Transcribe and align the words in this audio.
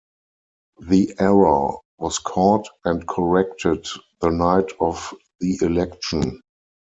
The 0.79 1.13
error 1.19 1.73
was 1.99 2.17
caught 2.17 2.67
and 2.85 3.07
corrected 3.07 3.85
the 4.19 4.31
night 4.31 4.71
of 4.79 5.13
the 5.39 5.59
election. 5.61 6.41